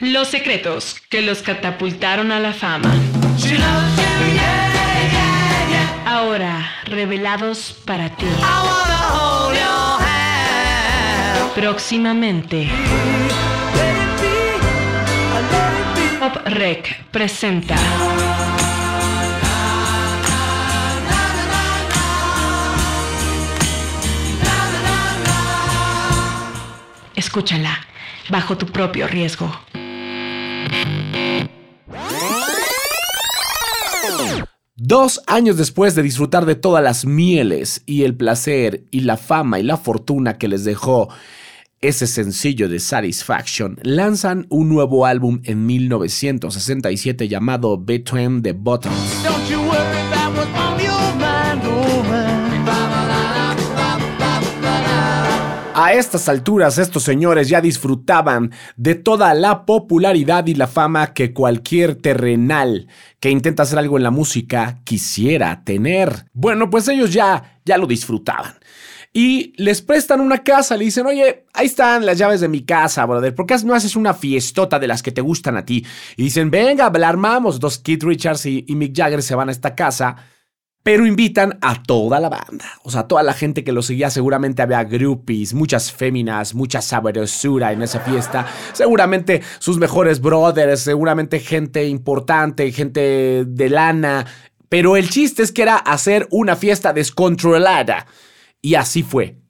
[0.00, 2.92] Los secretos que los catapultaron a la fama.
[6.04, 8.26] Ahora, revelados para ti.
[11.54, 12.68] Próximamente.
[16.22, 17.74] Pop Rec presenta.
[27.16, 27.76] Escúchala,
[28.30, 29.50] bajo tu propio riesgo.
[34.76, 39.58] Dos años después de disfrutar de todas las mieles y el placer y la fama
[39.58, 41.08] y la fortuna que les dejó
[41.82, 48.94] ese sencillo de Satisfaction, lanzan un nuevo álbum en 1967 llamado Between the Buttons.
[55.74, 61.32] A estas alturas estos señores ya disfrutaban de toda la popularidad y la fama que
[61.32, 62.86] cualquier terrenal
[63.18, 66.26] que intenta hacer algo en la música quisiera tener.
[66.32, 68.54] Bueno, pues ellos ya ya lo disfrutaban.
[69.14, 73.04] Y les prestan una casa, le dicen, oye, ahí están las llaves de mi casa,
[73.04, 75.84] brother, ¿por qué no haces una fiestota de las que te gustan a ti?
[76.16, 77.60] Y dicen, venga, la armamos.
[77.60, 80.16] Dos Keith Richards y, Mick Jagger se van a esta casa
[80.84, 82.64] pero invitan a toda la banda.
[82.82, 87.70] O sea, toda la gente que lo seguía, seguramente había groupies, muchas féminas, mucha sabrosura
[87.70, 88.46] en esa fiesta.
[88.72, 94.26] Seguramente sus mejores brothers, seguramente gente importante, gente de lana.
[94.68, 98.06] Pero el chiste es que era hacer una fiesta descontrolada.
[98.62, 99.42] Y así fue.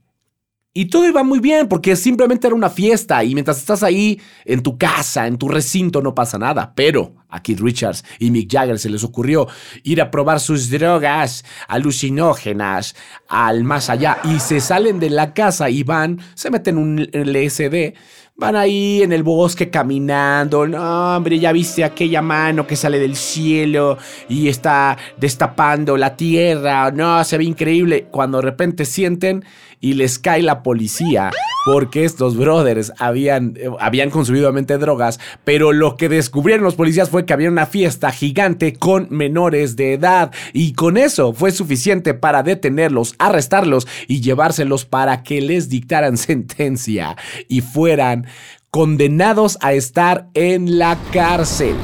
[0.75, 4.63] Y todo iba muy bien porque simplemente era una fiesta y mientras estás ahí en
[4.63, 6.73] tu casa, en tu recinto, no pasa nada.
[6.75, 9.49] Pero a Keith Richards y Mick Jagger se les ocurrió
[9.83, 12.95] ir a probar sus drogas alucinógenas
[13.27, 17.95] al más allá y se salen de la casa y van, se meten un LSD
[18.35, 20.67] Van ahí en el bosque caminando.
[20.67, 26.91] No, hombre, ya viste aquella mano que sale del cielo y está destapando la tierra.
[26.91, 28.09] No, se ve increíble.
[28.11, 29.45] Cuando de repente sienten
[29.81, 31.31] y les cae la policía
[31.65, 37.11] porque estos brothers habían, eh, habían consumido obviamente drogas, pero lo que descubrieron los policías
[37.11, 42.15] fue que había una fiesta gigante con menores de edad y con eso fue suficiente
[42.15, 47.17] para detenerlos, arrestarlos y llevárselos para que les dictaran sentencia
[47.49, 48.27] y fueran
[48.71, 51.77] condenados a estar en la cárcel.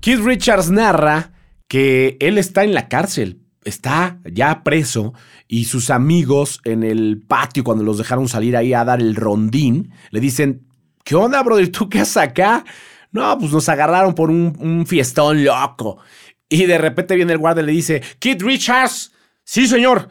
[0.00, 1.32] Keith Richards narra
[1.66, 5.14] que él está en la cárcel está ya preso
[5.46, 9.92] y sus amigos en el patio cuando los dejaron salir ahí a dar el rondín,
[10.10, 10.66] le dicen,
[11.04, 11.70] ¿qué onda, brother?
[11.70, 12.64] ¿Tú qué haces acá?
[13.12, 15.98] No, pues nos agarraron por un, fiestón loco.
[16.48, 19.12] Y de repente viene el guardia y le dice, Kid Richards,
[19.44, 20.08] sí señor,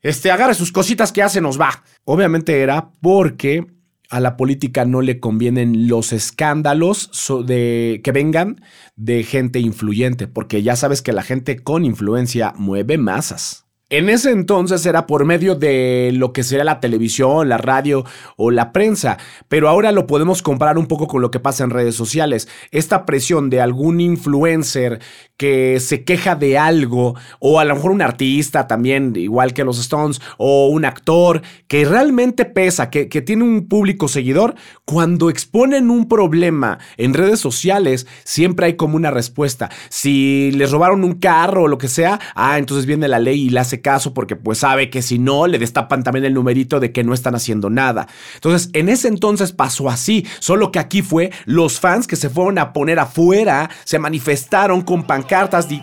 [0.00, 1.82] este, agarre sus cositas que hace, nos va.
[2.04, 3.66] Obviamente era porque
[4.12, 7.10] a la política no le convienen los escándalos
[7.46, 8.60] de, que vengan
[8.94, 13.64] de gente influyente, porque ya sabes que la gente con influencia mueve masas.
[13.88, 18.04] En ese entonces era por medio de lo que sería la televisión, la radio
[18.36, 21.70] o la prensa, pero ahora lo podemos comparar un poco con lo que pasa en
[21.70, 22.48] redes sociales.
[22.70, 25.00] Esta presión de algún influencer
[25.42, 29.80] que se queja de algo, o a lo mejor un artista también, igual que los
[29.80, 35.90] Stones, o un actor que realmente pesa, que, que tiene un público seguidor, cuando exponen
[35.90, 39.68] un problema en redes sociales, siempre hay como una respuesta.
[39.88, 43.50] Si les robaron un carro o lo que sea, ah, entonces viene la ley y
[43.50, 46.92] le hace caso porque pues sabe que si no, le destapan también el numerito de
[46.92, 48.06] que no están haciendo nada.
[48.36, 52.58] Entonces, en ese entonces pasó así, solo que aquí fue los fans que se fueron
[52.58, 55.31] a poner afuera, se manifestaron con pancartas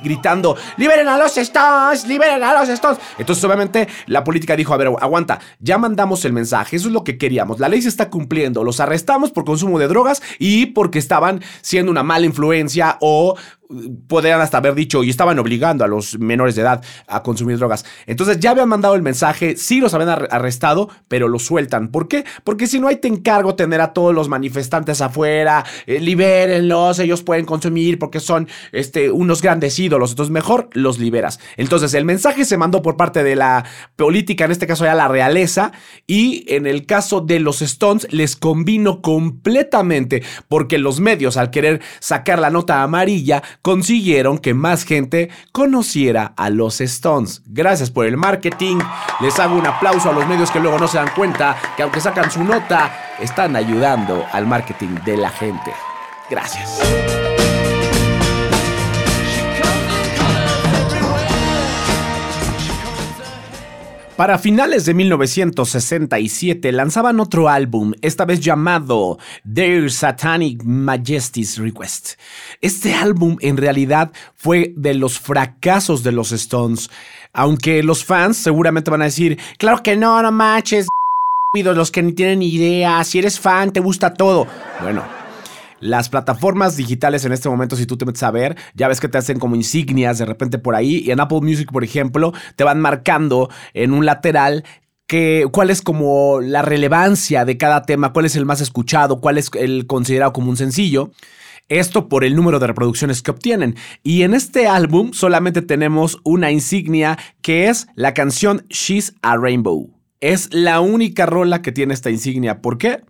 [0.03, 2.99] gritando, liberen a los Stones, liberen a los Stones.
[3.17, 7.03] Entonces, obviamente, la política dijo, a ver, aguanta, ya mandamos el mensaje, eso es lo
[7.03, 10.99] que queríamos, la ley se está cumpliendo, los arrestamos por consumo de drogas y porque
[10.99, 13.35] estaban siendo una mala influencia o
[14.07, 17.85] podrían hasta haber dicho y estaban obligando a los menores de edad a consumir drogas.
[18.07, 21.89] Entonces ya habían mandado el mensaje, sí los habían arrestado, pero los sueltan.
[21.89, 22.25] ¿Por qué?
[22.43, 27.21] Porque si no hay te encargo tener a todos los manifestantes afuera, eh, libérenlos, ellos
[27.21, 31.39] pueden consumir porque son este, unos grandes ídolos, entonces mejor los liberas.
[31.55, 35.07] Entonces el mensaje se mandó por parte de la política, en este caso ya la
[35.07, 35.71] realeza,
[36.07, 41.81] y en el caso de los Stones les convino completamente porque los medios al querer
[41.99, 47.41] sacar la nota amarilla consiguieron que más gente conociera a los Stones.
[47.45, 48.77] Gracias por el marketing.
[49.21, 52.01] Les hago un aplauso a los medios que luego no se dan cuenta que aunque
[52.01, 55.71] sacan su nota, están ayudando al marketing de la gente.
[56.29, 57.28] Gracias.
[64.19, 69.17] Para finales de 1967 lanzaban otro álbum, esta vez llamado
[69.49, 72.19] Their Satanic Majesty's Request.
[72.59, 76.89] Este álbum en realidad fue de los fracasos de los Stones,
[77.31, 80.89] aunque los fans seguramente van a decir, claro que no, no manches,
[81.53, 84.47] los que ni tienen idea, si eres fan te gusta todo.
[84.81, 85.18] Bueno,
[85.79, 89.07] las plataformas digitales en este momento, si tú te metes a ver, ya ves que
[89.07, 91.03] te hacen como insignias de repente por ahí.
[91.05, 94.63] Y en Apple Music, por ejemplo, te van marcando en un lateral
[95.07, 99.37] que, cuál es como la relevancia de cada tema, cuál es el más escuchado, cuál
[99.37, 101.11] es el considerado como un sencillo.
[101.67, 103.75] Esto por el número de reproducciones que obtienen.
[104.03, 109.91] Y en este álbum solamente tenemos una insignia que es la canción She's a Rainbow.
[110.19, 112.61] Es la única rola que tiene esta insignia.
[112.61, 113.01] ¿Por qué?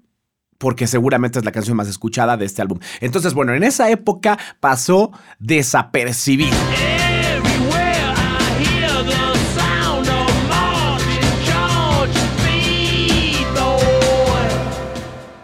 [0.60, 2.78] Porque seguramente es la canción más escuchada de este álbum.
[3.02, 6.56] Entonces, bueno, en esa época pasó desapercibido.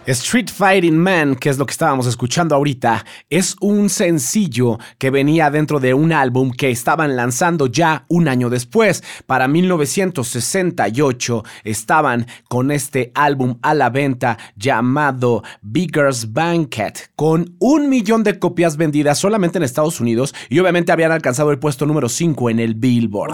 [0.08, 5.50] Street Fighting Man, que es lo que estábamos escuchando ahorita, es un sencillo que venía
[5.50, 9.04] dentro de un álbum que estaban lanzando ya un año después.
[9.26, 18.24] Para 1968 estaban con este álbum a la venta llamado Bigger's Banquet, con un millón
[18.24, 22.52] de copias vendidas solamente en Estados Unidos y obviamente habían alcanzado el puesto número 5
[22.52, 23.34] en el Billboard.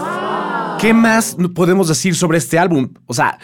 [0.80, 2.88] ¿Qué más podemos decir sobre este álbum?
[3.06, 3.38] O sea,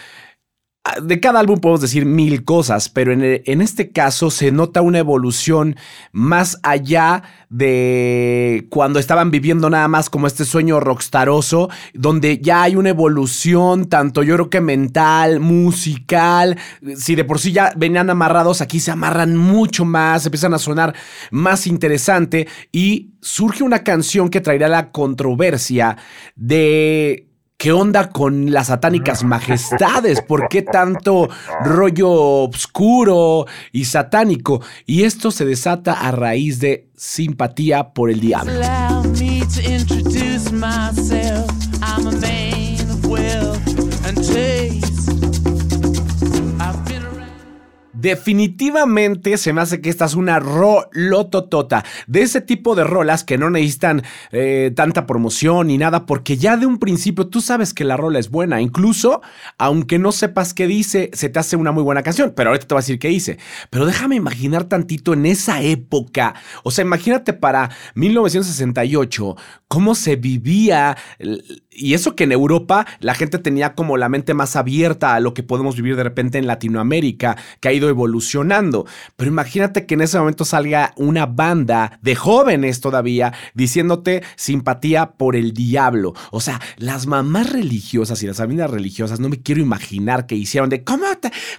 [1.01, 5.75] de cada álbum podemos decir mil cosas, pero en, este caso se nota una evolución
[6.11, 12.75] más allá de cuando estaban viviendo nada más como este sueño rockstaroso, donde ya hay
[12.75, 16.57] una evolución, tanto yo creo que mental, musical,
[16.95, 20.93] si de por sí ya venían amarrados, aquí se amarran mucho más, empiezan a sonar
[21.31, 25.97] más interesante y surge una canción que traerá la controversia
[26.35, 27.28] de
[27.59, 30.21] ¿Qué onda con las satánicas majestades?
[30.21, 31.27] ¿Por qué tanto
[31.61, 34.61] rollo oscuro y satánico?
[34.85, 38.53] Y esto se desata a raíz de simpatía por el diablo.
[47.99, 51.83] Definitivamente se me hace que esta es una rolototota.
[52.07, 56.55] De ese tipo de rolas que no necesitan eh, tanta promoción ni nada, porque ya
[56.57, 58.61] de un principio tú sabes que la rola es buena.
[58.61, 59.21] Incluso,
[59.57, 62.33] aunque no sepas qué dice, se te hace una muy buena canción.
[62.35, 63.37] Pero ahorita te voy a decir qué dice.
[63.69, 66.35] Pero déjame imaginar tantito en esa época.
[66.63, 69.35] O sea, imagínate para 1968
[69.69, 70.97] cómo se vivía
[71.71, 75.33] y eso que en Europa la gente tenía como la mente más abierta a lo
[75.33, 78.85] que podemos vivir de repente en Latinoamérica, que ha ido evolucionando.
[79.15, 85.35] Pero imagínate que en ese momento salga una banda de jóvenes todavía diciéndote simpatía por
[85.35, 86.13] el diablo.
[86.31, 90.69] O sea, las mamás religiosas y las familias religiosas, no me quiero imaginar que hicieron
[90.69, 91.05] de ¿cómo,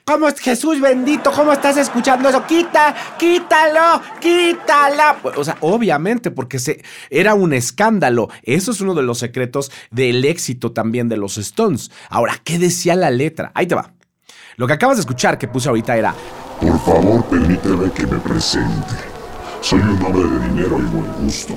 [0.04, 1.30] cómo es Jesús bendito?
[1.30, 2.44] ¿Cómo estás escuchando eso?
[2.44, 5.16] Quita, quítalo, quítala.
[5.36, 7.99] O sea, obviamente, porque se, era un escándalo.
[8.42, 11.90] Eso es uno de los secretos del éxito también de los Stones.
[12.08, 13.52] Ahora, ¿qué decía la letra?
[13.54, 13.92] Ahí te va.
[14.56, 16.14] Lo que acabas de escuchar que puse ahorita era...
[16.60, 18.94] Por favor, permíteme que me presente.
[19.62, 21.54] Soy un hombre de dinero y buen gusto.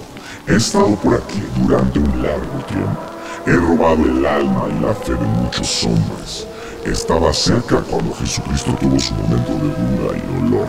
[0.48, 3.00] He estado por aquí durante un largo tiempo.
[3.46, 6.48] He robado el alma y la fe de muchos hombres.
[6.86, 10.68] Estaba cerca cuando Jesucristo tuvo su momento de duda y dolor.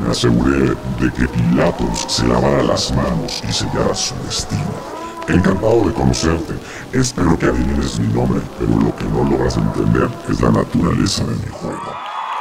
[0.00, 4.95] Me aseguré de que Pilatos se lavara las manos y sellara su destino.
[5.28, 6.54] Encantado de conocerte.
[6.92, 11.34] Espero que adivines mi nombre, pero lo que no logras entender es la naturaleza de
[11.34, 11.92] mi juego.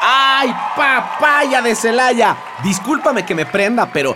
[0.02, 2.38] ¡Ay, papaya de Celaya!
[2.64, 4.16] Discúlpame que me prenda, pero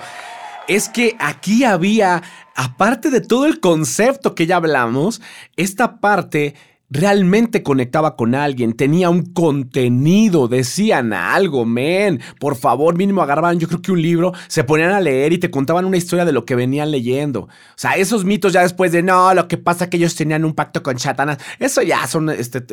[0.67, 2.21] es que aquí había,
[2.55, 5.19] aparte de todo el concepto que ya hablamos,
[5.55, 6.53] esta parte
[6.89, 12.21] realmente conectaba con alguien, tenía un contenido, decían algo, men.
[12.39, 15.51] Por favor, mínimo agarraban, yo creo que un libro, se ponían a leer y te
[15.51, 17.41] contaban una historia de lo que venían leyendo.
[17.41, 20.53] O sea, esos mitos ya después de no, lo que pasa que ellos tenían un
[20.53, 22.63] pacto con Satanás, eso ya son este,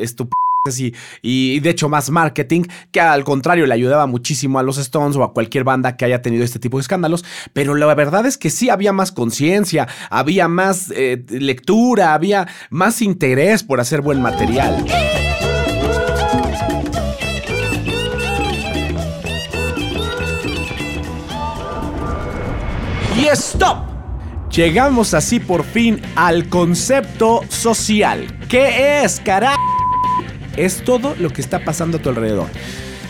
[1.22, 5.22] y, de hecho más marketing, que al contrario le ayudaba muchísimo a los Stones o
[5.22, 8.50] a cualquier banda que haya tenido este tipo de escándalos, pero la verdad es que
[8.50, 14.84] sí había más conciencia, había más eh, lectura, había más interés por hacer buen material.
[23.16, 23.96] Y stop.
[24.50, 28.26] Llegamos así por fin al concepto social.
[28.48, 29.76] ¿Qué es, carajo?
[30.57, 32.48] Es todo lo que está pasando a tu alrededor.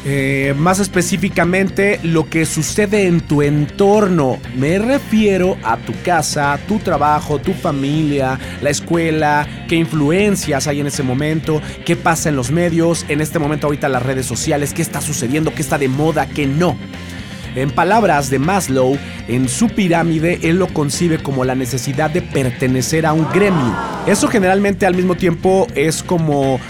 [0.09, 4.39] Eh, más específicamente, lo que sucede en tu entorno.
[4.57, 10.87] Me refiero a tu casa, tu trabajo, tu familia, la escuela, qué influencias hay en
[10.87, 14.83] ese momento, qué pasa en los medios, en este momento ahorita las redes sociales, qué
[14.83, 16.77] está sucediendo, qué está de moda, qué no.
[17.57, 23.07] En palabras de Maslow, en su pirámide él lo concibe como la necesidad de pertenecer
[23.07, 23.75] a un gremio.
[24.07, 26.61] Eso generalmente al mismo tiempo es como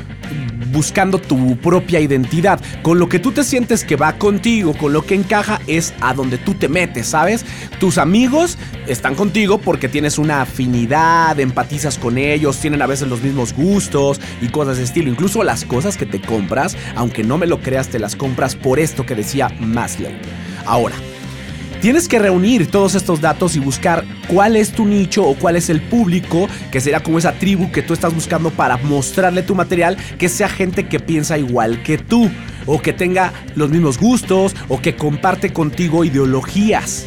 [0.77, 2.61] buscando tu propia identidad.
[2.83, 6.13] Con lo que tú te sientes que va contigo, con lo que encaja, es a
[6.13, 7.47] donde tú te metes, ¿sabes?
[7.81, 13.23] Tus amigos están contigo porque tienes una afinidad, empatizas con ellos, tienen a veces los
[13.23, 15.09] mismos gustos y cosas de estilo.
[15.09, 18.79] Incluso las cosas que te compras, aunque no me lo creas, te las compras por
[18.79, 20.13] esto que decía Maslow.
[20.67, 20.97] Ahora,
[21.81, 25.69] Tienes que reunir todos estos datos y buscar cuál es tu nicho o cuál es
[25.69, 29.97] el público, que será como esa tribu que tú estás buscando para mostrarle tu material,
[30.19, 32.31] que sea gente que piensa igual que tú,
[32.65, 37.07] o que tenga los mismos gustos, o que comparte contigo ideologías.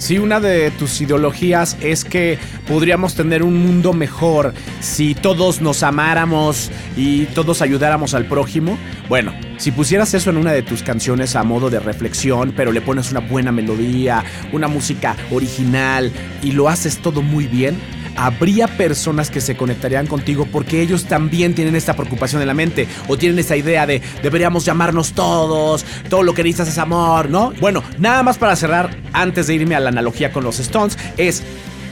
[0.00, 5.82] Si una de tus ideologías es que podríamos tener un mundo mejor si todos nos
[5.82, 8.78] amáramos y todos ayudáramos al prójimo,
[9.10, 12.80] bueno, si pusieras eso en una de tus canciones a modo de reflexión, pero le
[12.80, 14.24] pones una buena melodía,
[14.54, 16.10] una música original
[16.42, 17.76] y lo haces todo muy bien,
[18.20, 22.86] habría personas que se conectarían contigo porque ellos también tienen esta preocupación en la mente
[23.08, 27.54] o tienen esa idea de deberíamos llamarnos todos, todo lo que necesitas es amor, ¿no?
[27.60, 31.42] Bueno, nada más para cerrar, antes de irme a la analogía con los Stones, es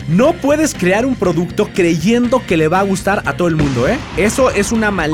[0.08, 3.88] no puedes crear un producto creyendo que le va a gustar a todo el mundo,
[3.88, 3.98] ¿eh?
[4.18, 5.12] Eso es una mal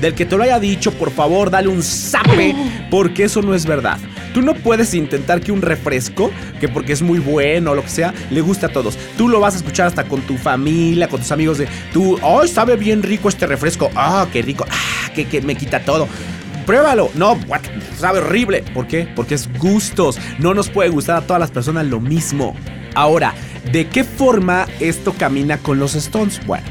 [0.00, 2.54] del que te lo haya dicho, por favor, dale un zape,
[2.90, 3.98] porque eso no es verdad.
[4.34, 6.30] Tú no puedes intentar que un refresco,
[6.60, 8.96] que porque es muy bueno o lo que sea, le guste a todos.
[9.16, 12.48] Tú lo vas a escuchar hasta con tu familia, con tus amigos de tú, ¡ay,
[12.48, 13.90] sabe bien rico este refresco!
[13.94, 14.64] ¡Ah, qué rico!
[14.68, 16.08] ¡Ah, que, que me quita todo!
[16.70, 17.10] pruébalo.
[17.14, 17.62] No, what?
[17.98, 18.62] sabe horrible.
[18.72, 19.08] ¿Por qué?
[19.16, 20.18] Porque es gustos.
[20.38, 22.54] No nos puede gustar a todas las personas lo mismo.
[22.94, 23.34] Ahora,
[23.72, 26.40] ¿de qué forma esto camina con los Stones?
[26.46, 26.64] Bueno,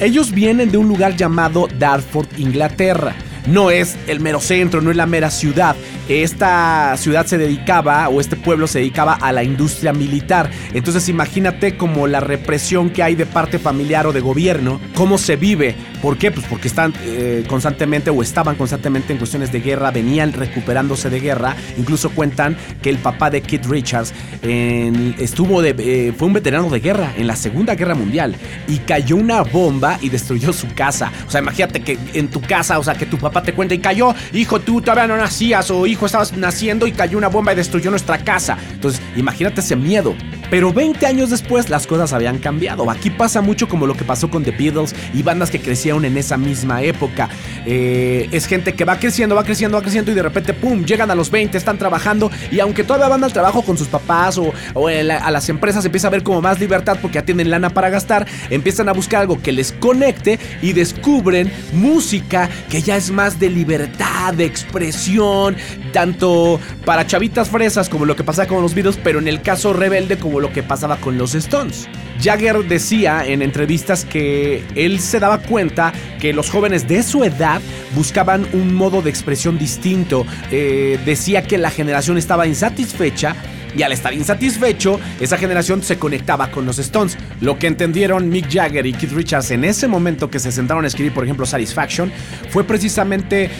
[0.00, 3.14] ellos vienen de un lugar llamado Dartford, Inglaterra.
[3.48, 5.76] No es el mero centro, no es la mera ciudad
[6.08, 10.50] esta ciudad se dedicaba, o este pueblo se dedicaba a la industria militar.
[10.72, 15.36] Entonces imagínate como la represión que hay de parte familiar o de gobierno, cómo se
[15.36, 15.74] vive.
[16.00, 16.30] ¿Por qué?
[16.30, 21.20] Pues porque están eh, constantemente o estaban constantemente en cuestiones de guerra, venían recuperándose de
[21.20, 21.56] guerra.
[21.76, 26.80] Incluso cuentan que el papá de Kit Richards estuvo de, eh, fue un veterano de
[26.80, 28.36] guerra en la Segunda Guerra Mundial
[28.66, 31.12] y cayó una bomba y destruyó su casa.
[31.26, 33.78] O sea, imagínate que en tu casa, o sea, que tu papá te cuenta y
[33.78, 37.56] cayó, hijo, tú todavía no nacías o hijo, estabas naciendo y cayó una bomba y
[37.56, 38.56] destruyó nuestra casa.
[38.72, 40.14] Entonces, imagínate ese miedo.
[40.50, 42.90] Pero 20 años después las cosas habían cambiado.
[42.90, 46.16] Aquí pasa mucho como lo que pasó con The Beatles y bandas que crecieron en
[46.16, 47.28] esa misma época.
[47.66, 51.10] Eh, es gente que va creciendo, va creciendo, va creciendo y de repente, ¡pum!, llegan
[51.10, 54.52] a los 20, están trabajando y aunque todavía van al trabajo con sus papás o,
[54.88, 58.26] a las empresas, empieza a ver como más libertad porque ya tienen lana para gastar,
[58.48, 63.50] empiezan a buscar algo que les conecte y descubren música que ya es más de
[63.50, 65.56] libertad, de expresión,
[65.92, 69.72] tanto para chavitas fresas como lo que pasa con los Beatles, pero en el caso
[69.72, 71.88] rebelde como lo que pasaba con los Stones.
[72.20, 77.60] Jagger decía en entrevistas que él se daba cuenta que los jóvenes de su edad
[77.94, 80.26] buscaban un modo de expresión distinto.
[80.50, 83.36] Eh, decía que la generación estaba insatisfecha
[83.78, 87.16] y al estar insatisfecho, esa generación se conectaba con los Stones.
[87.40, 90.88] Lo que entendieron Mick Jagger y Keith Richards en ese momento que se sentaron a
[90.88, 92.12] escribir, por ejemplo, Satisfaction,
[92.50, 93.50] fue precisamente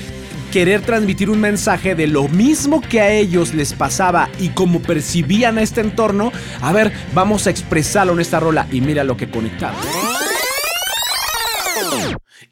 [0.52, 5.58] querer transmitir un mensaje de lo mismo que a ellos les pasaba y como percibían
[5.58, 9.76] este entorno, a ver, vamos a expresarlo en esta rola y mira lo que conectaba.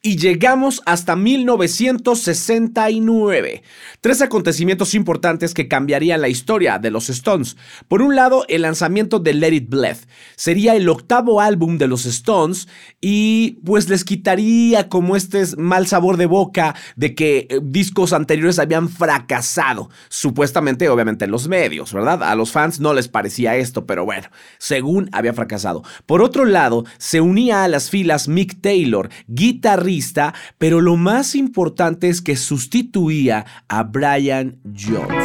[0.03, 3.63] Y llegamos hasta 1969.
[4.01, 7.57] Tres acontecimientos importantes que cambiarían la historia de los Stones.
[7.89, 9.97] Por un lado, el lanzamiento de Let It Bleed.
[10.37, 12.69] Sería el octavo álbum de los Stones
[13.01, 18.59] y pues les quitaría como este mal sabor de boca de que eh, discos anteriores
[18.59, 19.91] habían fracasado.
[20.09, 22.23] Supuestamente, obviamente, en los medios, ¿verdad?
[22.23, 24.29] A los fans no les parecía esto, pero bueno,
[24.59, 25.83] según había fracasado.
[26.07, 29.11] Por otro lado, se unía a las filas Mick Taylor,
[30.59, 35.25] pero lo más importante es que sustituía a Brian Jones.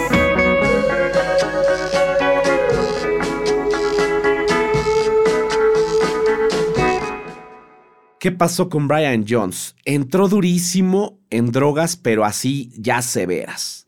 [8.22, 9.76] ¿Qué pasó con Brian Jones?
[9.84, 13.81] Entró durísimo en drogas, pero así ya severas.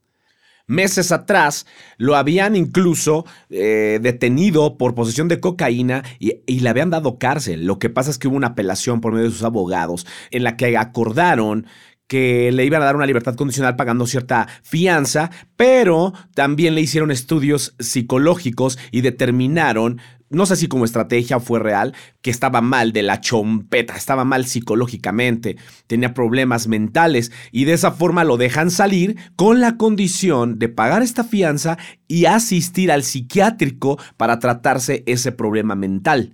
[0.65, 1.65] Meses atrás
[1.97, 7.65] lo habían incluso eh, detenido por posesión de cocaína y, y, le habían dado cárcel.
[7.65, 10.55] Lo que pasa es que hubo una apelación por medio de sus abogados en la
[10.55, 11.67] que acordaron
[12.07, 17.11] que le iban a dar una libertad condicional pagando cierta fianza, pero también le hicieron
[17.11, 19.99] estudios psicológicos y determinaron
[20.33, 24.45] no sé si como estrategia fue real, que estaba mal de la chompeta, estaba mal
[24.45, 25.57] psicológicamente,
[25.87, 31.01] tenía problemas mentales y de esa forma lo dejan salir con la condición de pagar
[31.01, 31.77] esta fianza
[32.07, 36.33] y asistir al psiquiátrico para tratarse ese problema mental.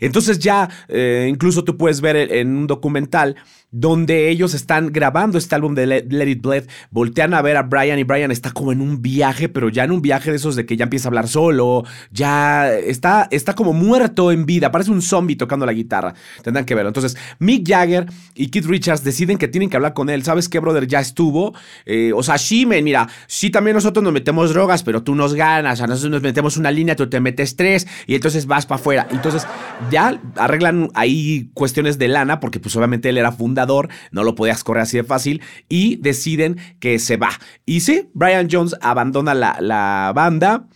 [0.00, 3.36] Entonces ya eh, incluso tú puedes ver en un documental
[3.70, 7.98] donde ellos están grabando este álbum de Let, It Bleed, voltean a ver a Brian
[7.98, 10.64] y Brian está como en un viaje, pero ya en un viaje de esos de
[10.64, 15.02] que ya empieza a hablar solo, ya está, está como muerto en vida, parece un
[15.02, 16.88] zombie tocando la guitarra, tendrán que verlo.
[16.88, 20.58] Entonces, Mick Jagger y Keith Richards deciden que tienen que hablar con él, ¿sabes qué,
[20.58, 20.86] brother?
[20.86, 21.54] Ya estuvo,
[21.84, 25.80] eh, o sea, sí, mira, sí también nosotros nos metemos drogas, pero tú nos ganas,
[25.82, 29.06] a nosotros nos metemos una línea, tú te metes tres y entonces vas para afuera.
[29.10, 29.46] Entonces,
[29.90, 33.65] ya arreglan ahí cuestiones de lana, porque pues obviamente él era fundador
[34.10, 37.30] no lo podías correr así de fácil y deciden que se va.
[37.64, 40.66] Y sí, Brian Jones abandona la, banda.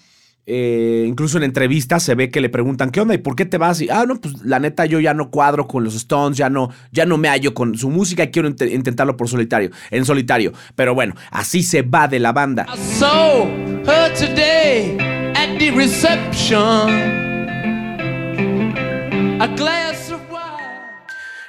[0.53, 3.15] Eh, incluso en entrevistas se ve que le preguntan, ¿qué onda?
[3.15, 3.81] ¿Y por qué te vas?
[3.81, 6.71] Y, ah, no, pues la neta yo ya no cuadro con los Stones, ya no,
[6.91, 10.53] ya no me hallo con su música y quiero intentarlo por solitario, en solitario.
[10.75, 12.67] Pero bueno, así se va de la banda.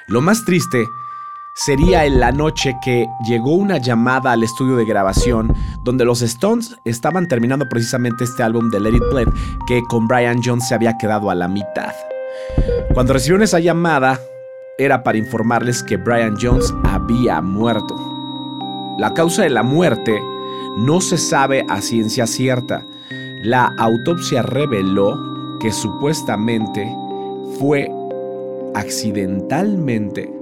[0.06, 0.84] Lo más triste
[1.54, 6.76] sería en la noche que llegó una llamada al estudio de grabación donde los Stones
[6.84, 9.28] estaban terminando precisamente este álbum de Let It
[9.66, 11.92] que con Brian Jones se había quedado a la mitad.
[12.94, 14.18] Cuando recibieron esa llamada
[14.78, 17.94] era para informarles que Brian Jones había muerto.
[18.98, 20.20] La causa de la muerte
[20.78, 22.82] no se sabe a ciencia cierta.
[23.42, 26.90] La autopsia reveló que supuestamente
[27.58, 27.90] fue
[28.74, 30.41] accidentalmente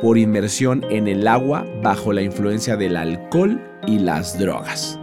[0.00, 4.98] por inmersión en el agua bajo la influencia del alcohol y las drogas.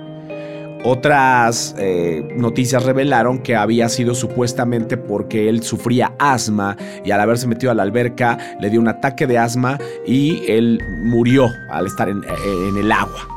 [0.83, 6.75] Otras eh, noticias revelaron que había sido supuestamente porque él sufría asma
[7.05, 9.77] y al haberse metido a la alberca le dio un ataque de asma
[10.07, 13.27] y él murió al estar en, en el agua.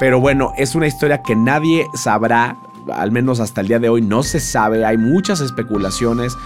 [0.00, 2.58] Pero bueno, es una historia que nadie sabrá,
[2.92, 6.36] al menos hasta el día de hoy no se sabe, hay muchas especulaciones,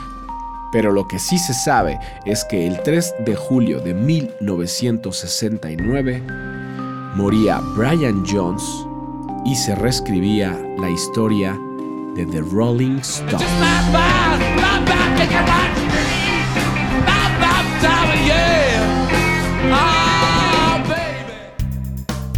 [0.72, 6.22] pero lo que sí se sabe es que el 3 de julio de 1969
[7.16, 8.62] moría Brian Jones
[9.44, 11.58] y se reescribía la historia
[12.14, 13.46] de The Rolling Stones.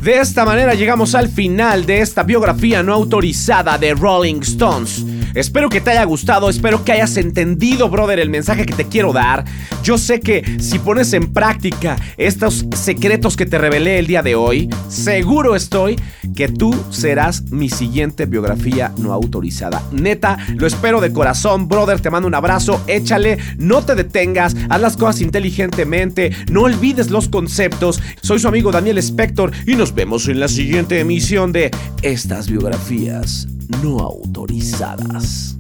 [0.03, 5.05] De esta manera llegamos al final de esta biografía no autorizada de Rolling Stones.
[5.35, 9.12] Espero que te haya gustado, espero que hayas entendido, brother, el mensaje que te quiero
[9.12, 9.45] dar.
[9.83, 14.35] Yo sé que si pones en práctica estos secretos que te revelé el día de
[14.35, 15.97] hoy, seguro estoy
[16.35, 19.83] que tú serás mi siguiente biografía no autorizada.
[19.93, 24.80] Neta, lo espero de corazón, brother, te mando un abrazo, échale, no te detengas, haz
[24.80, 28.01] las cosas inteligentemente, no olvides los conceptos.
[28.20, 31.70] Soy su amigo Daniel Spector y nos vemos en la siguiente emisión de
[32.03, 33.49] estas biografías
[33.81, 35.57] no autorizadas.